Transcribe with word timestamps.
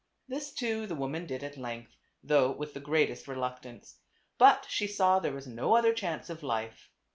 This, 0.27 0.51
too, 0.51 0.87
the 0.87 0.95
woman 0.95 1.27
did 1.27 1.43
at 1.43 1.57
length, 1.57 1.95
though 2.23 2.49
with 2.51 2.73
the 2.73 2.79
greatest 2.79 3.27
reluctance; 3.27 3.99
but 4.39 4.65
she 4.67 4.87
saw 4.87 5.19
there 5.19 5.31
was 5.31 5.45
no 5.45 5.75
other 5.75 5.93
chance 5.93 6.27
of 6.27 6.41
life. 6.41 6.89